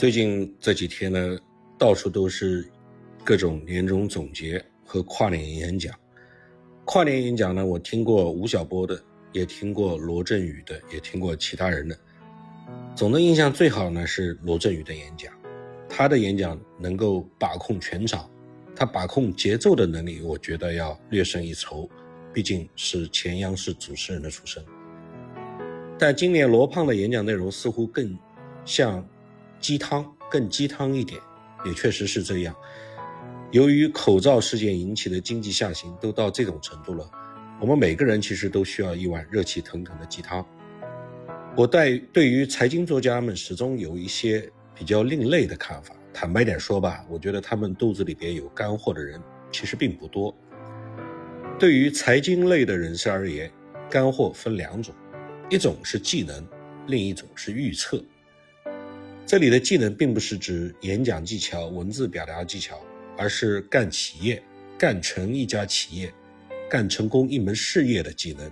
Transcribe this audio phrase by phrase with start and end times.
[0.00, 1.38] 最近这几天呢，
[1.76, 2.66] 到处都是
[3.22, 5.94] 各种年终总结和跨年演讲。
[6.86, 8.98] 跨年演讲呢，我听过吴晓波的，
[9.30, 11.94] 也听过罗振宇的，也听过其他人的。
[12.96, 15.30] 总的印象最好呢是罗振宇的演讲，
[15.86, 18.26] 他的演讲能够把控全场，
[18.74, 21.86] 他把控节奏的能力，我觉得要略胜一筹。
[22.32, 24.64] 毕竟是前央视主持人的出身。
[25.98, 28.18] 但今年罗胖的演讲内容似乎更
[28.64, 29.06] 像。
[29.60, 31.20] 鸡汤更鸡汤一点，
[31.64, 32.54] 也确实是这样。
[33.50, 37.08] 由于口罩事件引起的经济下行都到这种程度了，
[37.60, 40.44] 我们每个人其实都需要一碗热气腾腾的鸡汤。
[41.56, 45.94] 我对对于财经作家们始终有一些比较另类的看法。
[46.12, 49.20] 坦白点说吧，我觉得他们肚子里边有干货的人
[49.52, 50.34] 其实并不多。
[51.58, 53.50] 对于财经类的人士而言，
[53.90, 54.94] 干货分两种，
[55.50, 56.46] 一种是技能，
[56.86, 58.02] 另一种是预测。
[59.30, 62.84] 这里的技能并不是指演讲技巧、文字表达技巧，
[63.16, 64.42] 而是干企业、
[64.76, 66.12] 干成一家企业、
[66.68, 68.50] 干成功一门事业的技能。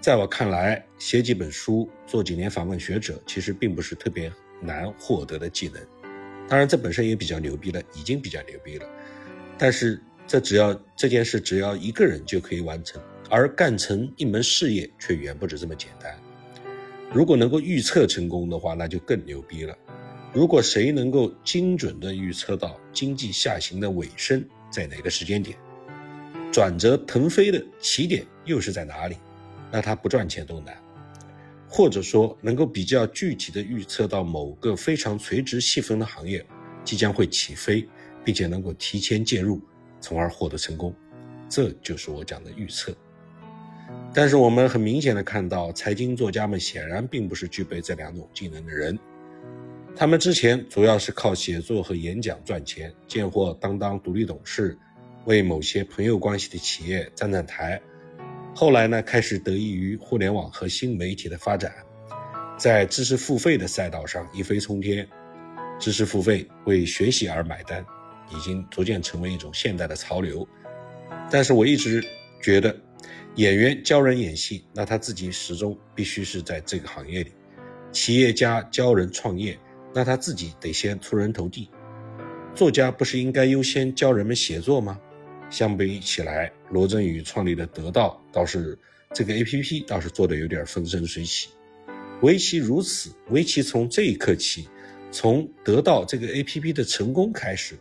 [0.00, 4.30] 在我看来，写几本书、做几年访问学者，其实并不是特别
[4.62, 5.84] 难获得的技能。
[6.48, 8.88] 当然，这本身也比较牛逼了，已经比较牛逼了。
[9.58, 16.16] 但是，这只要这件事只要一个人就可以完成，而干成一门事业却远不止这么简单。
[17.12, 19.76] 如果能够预测成功的话，那就更牛逼了。
[20.36, 25.56] 如果谁能够精准地预测到经济下行的尾声在哪个时间点，
[26.52, 29.16] 转折腾飞的起点又是在哪里，
[29.72, 30.76] 那他不赚钱都难。
[31.66, 36.44] 或者说，能够比较具体地预测到某个非常垂直细分的行业
[36.84, 37.88] 即将会起飞，
[38.22, 39.58] 并且能够提前介入，
[40.02, 40.94] 从而获得成功，
[41.48, 42.94] 这就是我讲的预测。
[44.12, 48.98] 但是我们很明显地看到，财经作家们显然并不是具备这两种技能的人。
[49.98, 54.76] 他们之前主要是靠写作和演讲赚钱，见货当当独立董事，
[55.24, 57.80] 为某些朋友关系的企业站站台。
[58.54, 61.72] 后来呢，开始得益于互联网和新媒体的发展，
[62.58, 65.08] 在知识付费的赛道上一飞冲天。
[65.78, 67.82] 知识付费为学习而买单，
[68.30, 70.46] 已经逐渐成为一种现代的潮流。
[71.30, 72.04] 但是我一直
[72.42, 72.74] 觉得，
[73.36, 77.30] 演员教人演戏，那他自己始终必须是在这个行业里；
[77.92, 79.58] 企业家教人创业。
[79.96, 81.70] 那他自己得先出人头地，
[82.54, 85.00] 作家不是应该优先教人们写作吗？
[85.48, 88.78] 相比起来，罗振宇创立的得到倒是
[89.14, 91.48] 这个 A P P 倒是做的有点风生水起。
[92.20, 94.68] 唯其如此，唯其从这一刻起，
[95.10, 97.74] 从得到这个 A P P 的成功开始，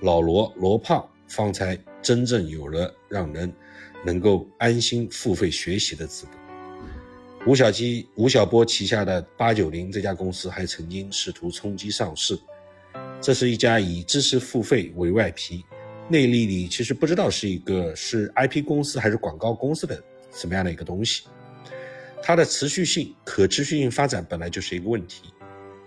[0.00, 3.50] 老罗罗胖方才真正有了让人
[4.04, 6.43] 能够安心付费学习的资本。
[7.46, 12.38] 吴晓基、吴晓波旗下的八九零这家公司还曾经试图冲击上市。
[13.20, 15.62] 这是一家以知识付费为外皮，
[16.08, 20.02] 内力里其实不知道是一个是 IP 公司还是广告公司的
[20.32, 21.24] 什么样的一个东西。
[22.22, 25.24] 它的持续性、可持续性发展本来就是一个问题。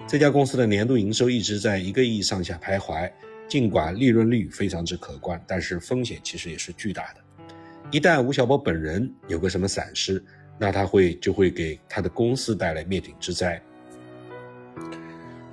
[0.08, 3.12] 这家公司的年度营收一直在一个亿上下徘徊，
[3.50, 7.22] 尽管利润率非常之可观，但是风险其实也是巨大的。
[7.90, 10.24] 一旦吴晓波本人有个什么闪失，
[10.60, 13.62] 那他会就会给他的公司带来灭顶之灾。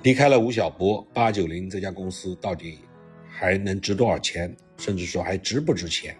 [0.03, 2.79] 离开了吴晓波，八九零这家公司到底
[3.27, 4.55] 还能值多少钱？
[4.77, 6.15] 甚至说还值不值钱？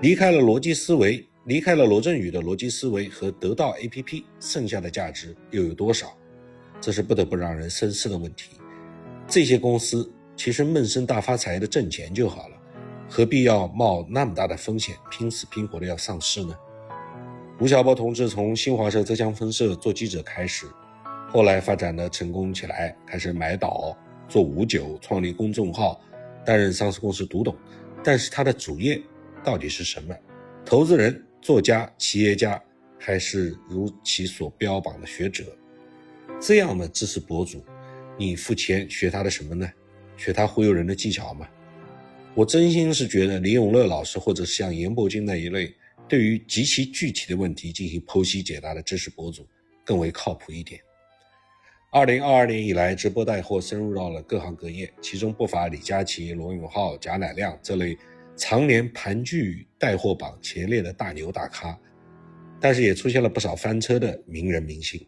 [0.00, 6.16] 离开了逻辑思维，离开了罗振宇的逻辑思维和得到 APP，剩下的价值又有多少？
[6.80, 8.50] 这是不得不让人深思的问题。
[9.26, 12.56] 这些公司其实闷声大发财的挣钱就好了，
[13.08, 16.54] 何必要冒那么大的风险，拼死拼活的要上市呢？
[17.60, 20.64] 吴晓波同志从新华社浙江分社做记者开始，
[21.28, 23.98] 后来发展的成功起来，开始买岛、
[24.28, 26.00] 做五九、创立公众号，
[26.46, 27.52] 担任上市公司独董。
[28.04, 29.02] 但是他的主业
[29.42, 30.14] 到底是什么？
[30.64, 32.62] 投资人、作家、企业家，
[32.96, 35.44] 还是如其所标榜的学者？
[36.40, 37.60] 这样的知识博主，
[38.16, 39.68] 你付钱学他的什么呢？
[40.16, 41.48] 学他忽悠人的技巧吗？
[42.36, 45.74] 我真心是觉得李永乐老师，或者像严伯钧那一类。
[46.08, 49.46] 对于极其具体的问题进行剖析解答的知识博主
[49.84, 50.80] 更为靠谱一点。
[51.90, 57.96] 二零二二年以来，直播带货深入到了各行各业，其中不乏李佳琦、罗永浩、贾乃亮这类
[58.36, 61.78] 常年盘踞带货榜前列的大牛大咖，
[62.60, 65.00] 但是也出现了不少翻车的名人明星。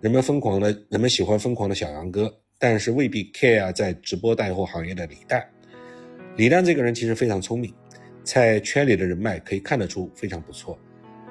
[0.00, 5.48] 人们疯狂的，人们喜欢疯狂的小杨哥，但是未必 care 在直播带货行业的李诞。
[6.36, 7.72] 李诞这个人其实非常聪明。
[8.30, 10.78] 在圈里的人脉可以看得出非常不错，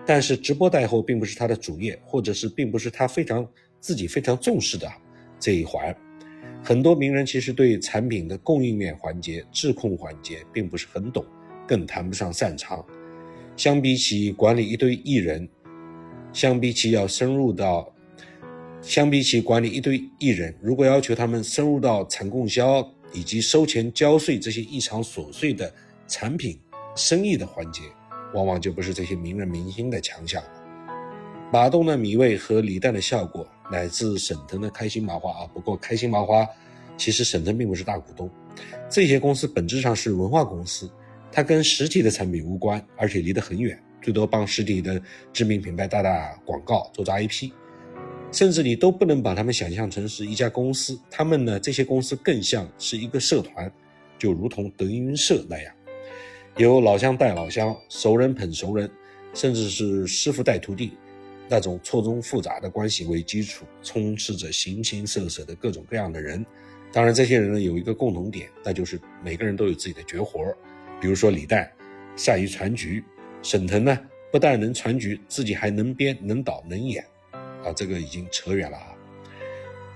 [0.04, 3.48] 但是直播带货并不是他的主业，或者是并不是他非常
[3.80, 4.92] 自己非常重视的
[5.40, 5.96] 这一环。
[6.64, 11.24] 很多名人其实对产品的供应链环节、质控环节并不是很懂，
[11.68, 12.84] 更谈不上擅长。
[13.56, 15.48] 相比起管理一堆艺人，
[16.34, 17.94] 相比起要深入到，
[18.82, 25.72] 相比起管理一堆艺人，如果要求他们深入到产供销以及收钱交税这些异常琐碎的
[26.08, 26.60] 产品
[26.98, 27.84] 生意的环节，
[28.34, 30.44] 往往就不是这些名人明星的强项。
[31.54, 33.48] 马东的米味和李诞的效果。
[33.70, 36.48] 乃至沈腾的开心麻花啊，不过开心麻花
[36.96, 38.32] 其实沈腾并不是大股东，
[38.90, 40.90] 这些公司本质上是文化公司，
[41.34, 45.02] 它跟实体的产品无关，而且离得很远，最多帮实体的
[45.34, 47.52] 知名品牌打打广告，做做 IP，
[48.32, 53.70] 甚至你都不能把他们想象成是一家公司，他们呢这些公司更像是一个社团，
[54.18, 55.76] 就如同德云社那样，
[56.58, 58.90] 有老乡带老乡，熟人捧熟人，
[59.32, 60.98] 甚至是师傅带徒弟。
[61.48, 66.44] 那种错综复杂的关系为基础，充斥着形形色色的各种各样的人。
[66.92, 70.42] 当然，这些人呢有一个共同点，那就是每个人都有自己的绝活
[71.00, 71.72] 比如说李诞
[72.16, 73.04] 善于传局，
[73.44, 73.96] 沈腾呢
[74.32, 77.06] 不但能传局，自己还能编、能导、能演。
[77.64, 78.96] 啊，这个已经扯远了啊。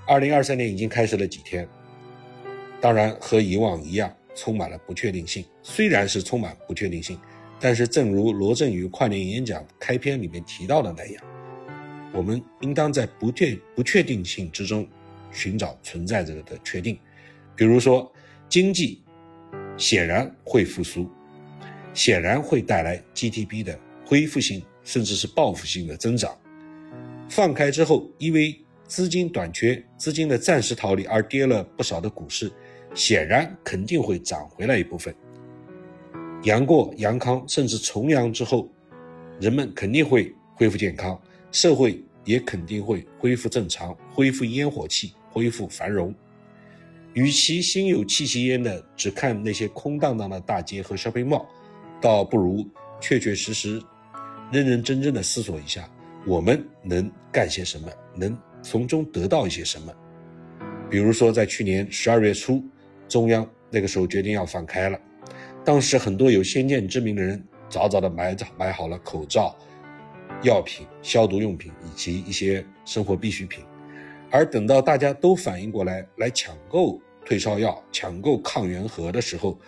[0.05, 1.67] 二零二三年已经开始了几天，
[2.79, 5.43] 当然和以往一样，充满了不确定性。
[5.61, 7.19] 虽然是充满不确定性，
[7.59, 11.23] 但是正如罗振宇跨年演讲开篇里面提到的那样。
[12.13, 14.87] 我们应当在不确不确定性之中
[15.31, 16.99] 寻找存在着的确定，
[17.55, 18.11] 比如说
[18.49, 19.01] 经济
[19.77, 21.09] 显然会复苏，
[21.93, 26.37] 显然会带来 GDP 的恢复性甚至是报复性的增长。
[27.29, 32.51] 放开之后，因为资金短缺、资金的暂时逃离而跌了不少的股市，
[32.93, 35.13] 显然肯定会涨回来一部分。
[36.43, 38.69] 阳过阳康甚至重阳之后，
[39.39, 41.19] 人们肯定会恢复健康。
[41.51, 46.13] 社会也肯定会恢复正常，恢复烟火气，恢复繁荣。
[47.13, 51.45] 与其心有戚戚焉的只看那些空荡荡的大街和 shopping mall，
[51.99, 52.65] 倒不如
[53.01, 53.81] 确确实实、
[54.49, 55.89] 认认真真的思索一下，
[56.25, 59.93] 我们能干些什么，能从中得到一些什么。
[60.89, 62.63] 比如说，在去年十二月初，
[63.11, 64.97] 中央那个时候决定要放开了，
[65.65, 69.53] 当时很多有先见之明的人早早的买买好了口罩。
[70.43, 73.63] 药品、消毒用品以及一些生活必需品，
[74.31, 79.59] 而等到大家都反应过来来抢购退烧药、抢购抗原盒的时候，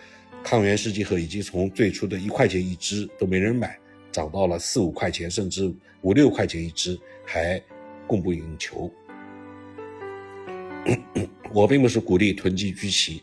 [0.42, 3.78] 抗原试剂盒已经从最初的一块钱一支都没人买，
[4.10, 7.62] 涨到了四五块钱，甚至五六块钱一支，还
[8.06, 8.90] 供不应求。
[11.54, 13.22] 我并不是鼓励囤积居奇，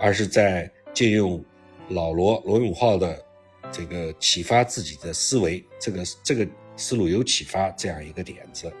[0.00, 1.44] 而是在借用
[1.90, 3.24] 老罗罗永浩的
[3.70, 6.46] 这个启发自己的思维，这个这个。
[6.80, 8.72] 思路有启发，这样一个点子，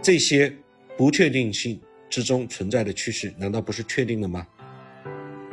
[0.00, 0.50] 这些
[0.96, 4.46] 不确定性之中存在的趋势，难道不是确定的吗？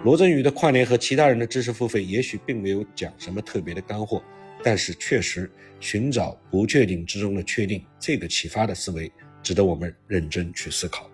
[0.06, 4.24] 罗振宇的跨年和其他人的知识付费，也许并没有讲什么特别的干货，
[4.64, 9.12] 但是确实寻找不确定之中的确定，这个启发的思维，
[9.44, 11.12] 值得我们认真去思考。